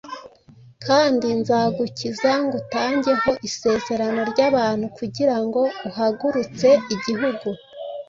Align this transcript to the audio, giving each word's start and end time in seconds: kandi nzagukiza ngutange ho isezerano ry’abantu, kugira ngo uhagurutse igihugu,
kandi 0.85 1.27
nzagukiza 1.39 2.31
ngutange 2.45 3.11
ho 3.21 3.31
isezerano 3.47 4.21
ry’abantu, 4.31 4.85
kugira 4.97 5.35
ngo 5.45 5.61
uhagurutse 5.89 6.67
igihugu, 6.95 7.47